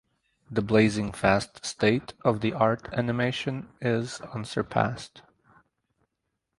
The 0.49 0.63
blazing 0.63 1.11
fast 1.11 1.63
state 1.63 2.15
of 2.25 2.41
the 2.41 2.53
art 2.53 2.91
animation 2.91 3.69
is 3.79 4.19
unsurpassed. 4.33 5.21